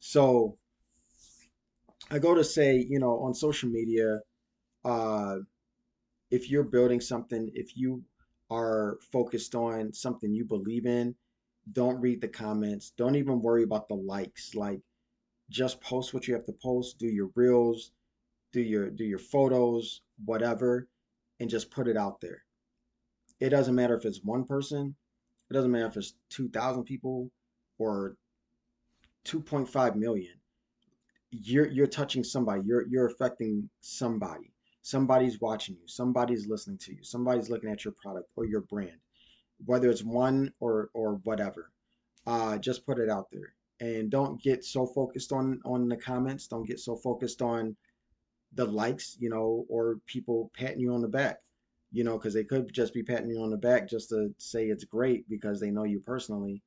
So 0.00 0.58
I 2.10 2.18
go 2.18 2.34
to 2.34 2.42
say, 2.42 2.84
you 2.88 2.98
know, 2.98 3.20
on 3.20 3.32
social 3.32 3.68
media, 3.68 4.18
uh, 4.84 5.36
if 6.32 6.50
you're 6.50 6.64
building 6.64 7.00
something, 7.00 7.48
if 7.54 7.76
you 7.76 8.02
are 8.50 8.98
focused 9.12 9.54
on 9.54 9.92
something 9.92 10.34
you 10.34 10.44
believe 10.44 10.84
in, 10.86 11.14
don't 11.72 12.00
read 12.00 12.20
the 12.20 12.28
comments. 12.28 12.92
Don't 12.96 13.14
even 13.14 13.40
worry 13.40 13.62
about 13.62 13.86
the 13.88 13.94
likes. 13.94 14.56
Like 14.56 14.80
just 15.48 15.80
post 15.80 16.12
what 16.12 16.26
you 16.26 16.34
have 16.34 16.46
to 16.46 16.54
post, 16.60 16.98
do 16.98 17.06
your 17.06 17.30
reels, 17.36 17.92
do 18.52 18.60
your 18.60 18.90
do 18.90 19.04
your 19.04 19.20
photos, 19.20 20.02
whatever, 20.24 20.88
and 21.40 21.50
just 21.50 21.70
put 21.70 21.88
it 21.88 21.96
out 21.96 22.20
there. 22.20 22.42
It 23.40 23.50
doesn't 23.50 23.74
matter 23.74 23.96
if 23.96 24.04
it's 24.04 24.24
one 24.24 24.44
person, 24.44 24.94
it 25.50 25.54
doesn't 25.54 25.70
matter 25.70 25.86
if 25.86 25.96
it's 25.96 26.14
2,000 26.30 26.84
people 26.84 27.30
or 27.78 28.16
2.5 29.26 29.96
million. 29.96 30.34
You're 31.30 31.66
you're 31.66 31.88
touching 31.88 32.24
somebody. 32.24 32.62
You're 32.64 32.86
you're 32.88 33.06
affecting 33.06 33.68
somebody. 33.80 34.52
Somebody's 34.82 35.40
watching 35.40 35.74
you, 35.74 35.88
somebody's 35.88 36.46
listening 36.46 36.78
to 36.78 36.92
you, 36.94 37.02
somebody's 37.02 37.50
looking 37.50 37.70
at 37.70 37.84
your 37.84 37.94
product 38.00 38.28
or 38.36 38.46
your 38.46 38.60
brand, 38.62 38.98
whether 39.64 39.90
it's 39.90 40.04
one 40.04 40.52
or 40.60 40.90
or 40.94 41.16
whatever. 41.24 41.72
Uh, 42.26 42.56
just 42.58 42.86
put 42.86 42.98
it 42.98 43.10
out 43.10 43.26
there 43.32 43.54
and 43.80 44.10
don't 44.10 44.40
get 44.40 44.64
so 44.64 44.86
focused 44.86 45.32
on 45.32 45.60
on 45.64 45.88
the 45.88 45.96
comments. 45.96 46.46
Don't 46.46 46.66
get 46.66 46.80
so 46.80 46.96
focused 46.96 47.42
on 47.42 47.76
the 48.54 48.64
likes, 48.64 49.16
you 49.20 49.28
know, 49.28 49.66
or 49.68 50.00
people 50.06 50.50
patting 50.54 50.80
you 50.80 50.94
on 50.94 51.02
the 51.02 51.08
back, 51.08 51.40
you 51.92 52.04
know, 52.04 52.18
because 52.18 52.34
they 52.34 52.44
could 52.44 52.72
just 52.72 52.94
be 52.94 53.02
patting 53.02 53.30
you 53.30 53.42
on 53.42 53.50
the 53.50 53.56
back 53.56 53.88
just 53.88 54.08
to 54.10 54.34
say 54.38 54.66
it's 54.66 54.84
great 54.84 55.28
because 55.28 55.60
they 55.60 55.70
know 55.70 55.84
you 55.84 56.00
personally. 56.00 56.62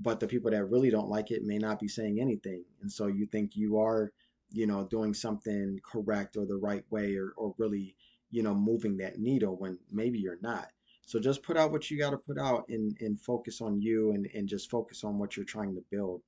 But 0.00 0.18
the 0.18 0.26
people 0.26 0.50
that 0.50 0.64
really 0.64 0.90
don't 0.90 1.08
like 1.08 1.30
it 1.30 1.44
may 1.44 1.58
not 1.58 1.78
be 1.78 1.88
saying 1.88 2.20
anything. 2.20 2.64
And 2.82 2.90
so 2.90 3.06
you 3.06 3.26
think 3.26 3.54
you 3.54 3.78
are 3.78 4.10
you 4.54 4.66
know, 4.66 4.84
doing 4.84 5.12
something 5.12 5.80
correct 5.84 6.36
or 6.36 6.46
the 6.46 6.56
right 6.56 6.84
way 6.90 7.16
or, 7.16 7.32
or 7.36 7.54
really, 7.58 7.96
you 8.30 8.42
know, 8.42 8.54
moving 8.54 8.96
that 8.96 9.18
needle 9.18 9.56
when 9.56 9.78
maybe 9.90 10.18
you're 10.18 10.38
not. 10.42 10.68
So 11.06 11.18
just 11.18 11.42
put 11.42 11.56
out 11.56 11.72
what 11.72 11.90
you 11.90 11.98
got 11.98 12.10
to 12.10 12.16
put 12.16 12.38
out 12.38 12.64
and, 12.68 12.96
and 13.00 13.20
focus 13.20 13.60
on 13.60 13.82
you 13.82 14.12
and, 14.12 14.28
and 14.32 14.48
just 14.48 14.70
focus 14.70 15.04
on 15.04 15.18
what 15.18 15.36
you're 15.36 15.44
trying 15.44 15.74
to 15.74 15.84
build. 15.90 16.22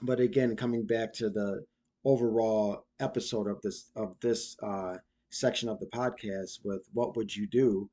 But 0.00 0.18
again, 0.18 0.56
coming 0.56 0.84
back 0.84 1.12
to 1.14 1.28
the 1.28 1.64
overall 2.04 2.86
episode 3.00 3.48
of 3.48 3.60
this 3.62 3.90
of 3.96 4.16
this 4.20 4.56
uh, 4.62 4.96
section 5.30 5.68
of 5.68 5.78
the 5.80 5.86
podcast 5.86 6.60
with 6.64 6.86
what 6.92 7.16
would 7.16 7.34
you 7.34 7.46
do? 7.46 7.88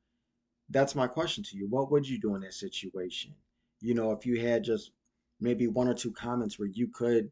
That's 0.70 0.96
my 0.96 1.08
question 1.08 1.44
to 1.46 1.58
you. 1.58 1.68
What 1.68 1.92
would 1.92 2.08
you 2.08 2.20
do 2.20 2.36
in 2.36 2.42
that 2.42 2.54
situation? 2.54 3.34
You 3.82 3.94
know, 3.96 4.12
if 4.12 4.26
you 4.26 4.40
had 4.40 4.64
just 4.64 4.92
maybe 5.40 5.68
one 5.68 5.88
or 5.88 5.94
two 5.94 6.12
comments 6.12 6.60
where 6.60 6.68
you 6.68 6.88
could 6.88 7.32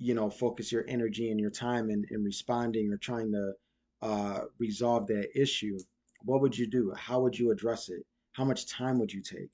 you 0.00 0.14
know 0.14 0.30
focus 0.30 0.72
your 0.72 0.84
energy 0.88 1.30
and 1.30 1.38
your 1.38 1.50
time 1.50 1.90
in, 1.90 2.04
in 2.10 2.24
responding 2.24 2.90
or 2.90 2.96
trying 2.96 3.30
to 3.30 3.52
uh, 4.02 4.40
resolve 4.58 5.06
that 5.06 5.28
issue 5.38 5.78
what 6.24 6.40
would 6.40 6.56
you 6.56 6.66
do 6.66 6.92
how 6.96 7.20
would 7.20 7.38
you 7.38 7.50
address 7.50 7.88
it 7.88 8.02
how 8.32 8.44
much 8.44 8.66
time 8.66 8.98
would 8.98 9.12
you 9.12 9.22
take 9.22 9.50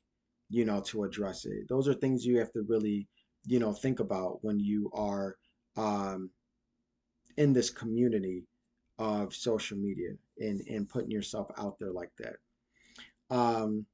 you 0.49 0.65
know 0.65 0.81
to 0.81 1.03
address 1.03 1.45
it 1.45 1.69
those 1.69 1.89
are 1.89 1.95
things 1.95 2.25
you 2.25 2.39
have 2.39 2.53
to 2.53 2.63
really 2.69 3.07
you 3.45 3.59
know 3.59 3.73
think 3.73 3.99
about 4.01 4.39
when 4.43 4.59
you 4.61 4.91
are 4.95 5.37
um, 5.77 6.31
in 7.37 7.53
this 7.53 7.71
community 7.71 8.45
of 8.99 9.35
social 9.35 9.77
media 9.77 10.11
and 10.39 10.61
and 10.69 10.89
putting 10.89 11.11
yourself 11.11 11.51
out 11.59 11.79
there 11.79 11.93
like 11.93 12.11
that 12.19 12.37
um, 13.31 13.87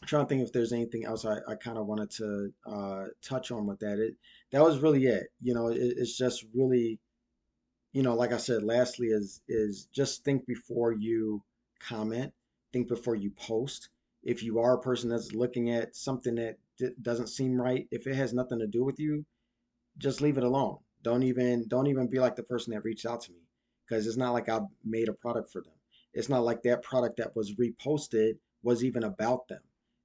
I'm 0.00 0.06
trying 0.06 0.24
to 0.24 0.28
think 0.28 0.42
if 0.42 0.52
there's 0.52 0.72
anything 0.72 1.04
else 1.04 1.24
I, 1.24 1.38
I 1.48 1.54
kind 1.54 1.78
of 1.78 1.86
wanted 1.86 2.10
to 2.12 2.52
uh, 2.66 3.04
touch 3.22 3.50
on 3.50 3.66
with 3.66 3.80
that. 3.80 3.98
It 3.98 4.16
that 4.52 4.62
was 4.62 4.80
really 4.80 5.06
it. 5.06 5.28
You 5.40 5.54
know, 5.54 5.68
it, 5.68 5.78
it's 5.78 6.16
just 6.16 6.44
really, 6.54 7.00
you 7.92 8.02
know, 8.02 8.14
like 8.14 8.32
I 8.32 8.36
said, 8.36 8.62
lastly 8.62 9.08
is 9.08 9.40
is 9.48 9.88
just 9.92 10.24
think 10.24 10.46
before 10.46 10.92
you 10.92 11.42
comment, 11.80 12.32
think 12.72 12.88
before 12.88 13.14
you 13.14 13.30
post. 13.30 13.88
If 14.22 14.42
you 14.42 14.58
are 14.58 14.74
a 14.74 14.80
person 14.80 15.08
that's 15.10 15.32
looking 15.32 15.70
at 15.70 15.96
something 15.96 16.34
that 16.34 16.58
d 16.78 16.90
doesn't 17.00 17.28
seem 17.28 17.60
right, 17.60 17.86
if 17.90 18.06
it 18.06 18.14
has 18.14 18.34
nothing 18.34 18.58
to 18.58 18.66
do 18.66 18.84
with 18.84 18.98
you, 18.98 19.24
just 19.96 20.20
leave 20.20 20.38
it 20.38 20.44
alone. 20.44 20.78
Don't 21.02 21.22
even 21.22 21.66
don't 21.68 21.86
even 21.86 22.08
be 22.08 22.18
like 22.18 22.36
the 22.36 22.42
person 22.42 22.72
that 22.72 22.84
reached 22.84 23.06
out 23.06 23.20
to 23.22 23.32
me 23.32 23.48
because 23.86 24.06
it's 24.06 24.16
not 24.16 24.32
like 24.32 24.48
I 24.48 24.60
made 24.84 25.08
a 25.08 25.12
product 25.12 25.50
for 25.50 25.62
them. 25.62 25.72
It's 26.12 26.28
not 26.28 26.44
like 26.44 26.62
that 26.62 26.82
product 26.82 27.18
that 27.18 27.36
was 27.36 27.54
reposted 27.54 28.38
was 28.62 28.84
even 28.84 29.04
about 29.04 29.48
them. 29.48 29.62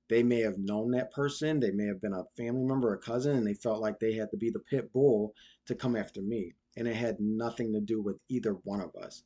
They 0.10 0.22
may 0.22 0.42
have 0.42 0.58
known 0.58 0.92
that 0.92 1.12
person, 1.12 1.60
they 1.60 1.72
may 1.72 1.86
have 1.86 2.02
been 2.02 2.14
a 2.14 2.26
family 2.38 2.66
member, 2.66 2.94
a 2.94 3.00
cousin, 3.00 3.36
and 3.36 3.48
they 3.48 3.56
felt 3.56 3.82
like 3.82 4.00
they 4.00 4.14
had 4.14 4.30
to 4.32 4.38
be 4.38 4.52
the 4.52 4.60
pit 4.60 4.92
bull 4.94 5.34
to 5.66 5.76
come 5.76 5.96
after 5.96 6.22
me. 6.22 6.54
And 6.78 6.88
it 6.88 6.96
had 6.96 7.20
nothing 7.20 7.74
to 7.74 7.82
do 7.82 8.02
with 8.02 8.18
either 8.30 8.54
one 8.64 8.82
of 8.82 8.96
us. 8.96 9.24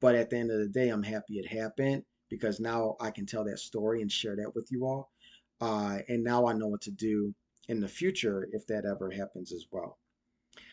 But 0.00 0.14
at 0.14 0.30
the 0.30 0.38
end 0.38 0.50
of 0.50 0.58
the 0.58 0.68
day, 0.68 0.88
I'm 0.88 1.02
happy 1.02 1.38
it 1.38 1.46
happened 1.46 2.04
because 2.30 2.58
now 2.58 2.96
I 3.00 3.10
can 3.10 3.26
tell 3.26 3.44
that 3.44 3.58
story 3.58 4.00
and 4.00 4.10
share 4.10 4.36
that 4.36 4.54
with 4.54 4.72
you 4.72 4.86
all. 4.86 5.10
Uh, 5.60 5.98
and 6.08 6.24
now 6.24 6.46
I 6.46 6.54
know 6.54 6.68
what 6.68 6.80
to 6.82 6.90
do 6.90 7.34
in 7.68 7.80
the 7.80 7.88
future 7.88 8.48
if 8.52 8.66
that 8.68 8.86
ever 8.86 9.10
happens 9.10 9.52
as 9.52 9.66
well. 9.70 9.99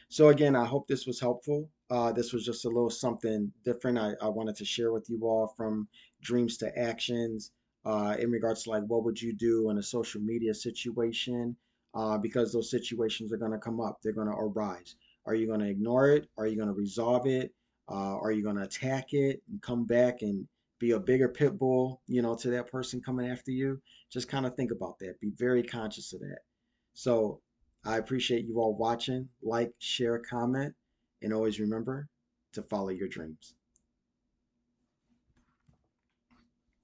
So 0.10 0.30
again, 0.30 0.56
I 0.56 0.66
hope 0.66 0.88
this 0.88 1.06
was 1.06 1.20
helpful. 1.20 1.70
Uh, 1.90 2.12
this 2.12 2.32
was 2.34 2.46
just 2.46 2.66
a 2.66 2.70
little 2.70 2.90
something 2.90 3.52
different 3.66 3.98
I, 3.98 4.14
I 4.22 4.30
wanted 4.30 4.56
to 4.58 4.66
share 4.66 4.92
with 4.92 5.10
you 5.10 5.20
all 5.24 5.54
from 5.58 5.88
dreams 6.22 6.58
to 6.58 6.78
actions 6.78 7.52
uh, 7.86 8.16
in 8.20 8.32
regards 8.32 8.64
to 8.64 8.72
like 8.72 8.84
what 8.84 9.04
would 9.04 9.22
you 9.22 9.34
do 9.34 9.70
in 9.70 9.78
a 9.78 9.84
social 9.84 10.22
media 10.22 10.54
situation 10.54 11.56
uh, 11.94 12.18
because 12.18 12.52
those 12.52 12.72
situations 12.72 13.32
are 13.32 13.38
going 13.38 13.52
to 13.52 13.58
come 13.58 13.80
up. 13.80 14.00
They're 14.02 14.14
going 14.14 14.28
to 14.28 14.34
arise. 14.34 14.96
Are 15.26 15.36
you 15.36 15.48
going 15.48 15.60
to 15.60 15.70
ignore 15.70 16.10
it? 16.10 16.28
Are 16.38 16.48
you 16.48 16.56
going 16.56 16.70
to 16.70 16.74
resolve 16.74 17.28
it? 17.28 17.54
Uh, 17.90 18.18
are 18.18 18.32
you 18.32 18.44
going 18.44 18.58
to 18.58 18.64
attack 18.64 19.14
it 19.14 19.42
and 19.50 19.62
come 19.62 19.86
back 19.86 20.22
and 20.22 20.48
be 20.80 20.92
a 20.92 21.00
bigger 21.00 21.30
pit 21.30 21.58
bull, 21.58 22.02
you 22.08 22.22
know, 22.22 22.36
to 22.36 22.50
that 22.52 22.72
person 22.72 23.02
coming 23.02 23.30
after 23.30 23.52
you? 23.52 23.82
Just 24.12 24.30
kind 24.30 24.46
of 24.46 24.56
think 24.56 24.72
about 24.72 25.00
that. 25.00 25.20
Be 25.20 25.32
very 25.38 25.64
conscious 25.64 26.14
of 26.14 26.20
that. 26.22 26.40
So 26.94 27.42
I 27.88 27.98
appreciate 27.98 28.46
you 28.46 28.60
all 28.60 28.76
watching. 28.76 29.30
Like, 29.42 29.72
share, 29.80 30.20
comment, 30.20 30.76
and 31.22 31.34
always 31.34 31.60
remember 31.60 32.10
to 32.52 32.62
follow 32.62 32.90
your 32.90 33.08
dreams. 33.08 33.56